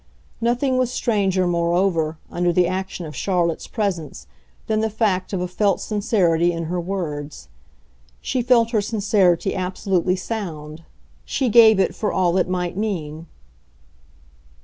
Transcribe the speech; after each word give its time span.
Nothing 0.41 0.79
was 0.79 0.91
stranger 0.91 1.45
moreover, 1.45 2.17
under 2.31 2.51
the 2.51 2.67
action 2.67 3.05
of 3.05 3.15
Charlotte's 3.15 3.67
presence, 3.67 4.25
than 4.65 4.79
the 4.79 4.89
fact 4.89 5.31
of 5.31 5.41
a 5.41 5.47
felt 5.47 5.79
sincerity 5.79 6.51
in 6.51 6.63
her 6.63 6.81
words. 6.81 7.49
She 8.19 8.41
felt 8.41 8.71
her 8.71 8.81
sincerity 8.81 9.53
absolutely 9.53 10.15
sound 10.15 10.81
she 11.23 11.49
gave 11.49 11.79
it 11.79 11.93
for 11.93 12.11
all 12.11 12.37
it 12.39 12.49
might 12.49 12.75
mean. 12.75 13.27